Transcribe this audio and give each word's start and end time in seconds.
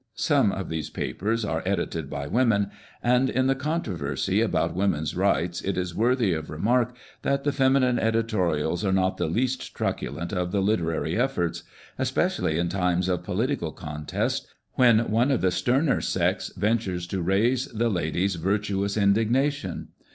Some 0.15 0.51
of 0.51 0.69
these 0.69 0.89
papers 0.89 1.45
are 1.45 1.61
edited 1.63 2.09
by 2.09 2.25
women, 2.25 2.71
and 3.03 3.29
in 3.29 3.45
the 3.45 3.53
controversy 3.53 4.41
about 4.41 4.73
women's 4.73 5.15
rights 5.15 5.61
it 5.61 5.77
is 5.77 5.93
worthy 5.93 6.33
of 6.33 6.49
remark 6.49 6.95
that 7.21 7.43
the 7.43 7.51
feminine 7.51 7.99
editorials 7.99 8.83
are 8.83 8.91
not 8.91 9.17
the 9.17 9.27
least 9.27 9.75
truculent 9.75 10.33
of 10.33 10.51
the 10.51 10.59
literary 10.59 11.15
efforts: 11.19 11.61
especially 11.99 12.57
in 12.57 12.67
times 12.67 13.07
of 13.09 13.21
political 13.23 13.71
contest, 13.71 14.47
when 14.73 15.11
one 15.11 15.29
of 15.29 15.41
the 15.41 15.51
sterner 15.51 16.01
sex 16.01 16.51
ventures 16.57 17.05
to 17.05 17.21
raise 17.21 17.67
the 17.67 17.87
lady's 17.87 18.37
virtuous 18.37 18.97
indignation. 18.97 19.89